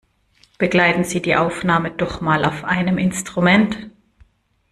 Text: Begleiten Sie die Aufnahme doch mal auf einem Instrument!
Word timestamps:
Begleiten 0.57 1.03
Sie 1.03 1.21
die 1.21 1.35
Aufnahme 1.35 1.91
doch 1.91 2.21
mal 2.21 2.43
auf 2.43 2.63
einem 2.63 2.97
Instrument! 2.97 3.77